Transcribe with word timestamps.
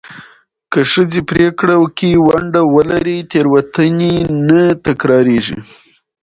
که 0.71 0.79
ښځې 0.91 1.21
پرېکړه 1.31 1.75
کې 1.97 2.09
ونډه 2.27 2.61
ولري، 2.73 3.17
تېروتنې 3.31 4.13
نه 4.47 4.61
تکرارېږي. 4.85 5.57